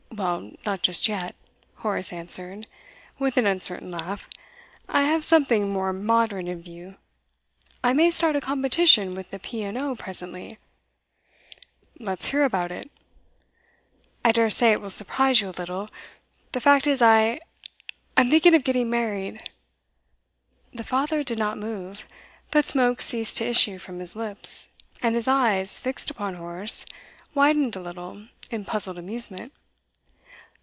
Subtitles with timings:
[0.13, 1.35] 'Well, not just yet,'
[1.77, 2.67] Horace answered,
[3.17, 4.29] with an uncertain laugh.
[4.87, 6.95] 'I have something more moderate in view.
[7.83, 9.63] I may start a competition with the P.
[9.63, 9.95] and O.
[9.95, 10.59] presently.'
[11.97, 12.91] 'Let's hear about it.'
[14.23, 15.89] 'I dare say it will surprise you a little.
[16.51, 17.39] The fact is, I
[18.15, 19.49] I am thinking of getting married.'
[20.71, 22.05] The father did not move,
[22.51, 24.67] but smoke ceased to issue from his lips,
[25.01, 26.85] and his eyes, fixed upon Horace,
[27.33, 29.53] widened a little in puzzled amusement.